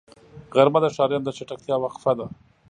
غرمه 0.55 0.79
د 0.83 0.87
ښاريانو 0.95 1.25
د 1.27 1.29
چټکتیا 1.37 1.75
وقفه 1.79 2.11
ده 2.17 2.25